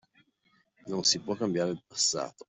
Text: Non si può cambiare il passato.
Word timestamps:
Non 0.87 1.03
si 1.03 1.19
può 1.19 1.35
cambiare 1.35 1.69
il 1.69 1.83
passato. 1.87 2.33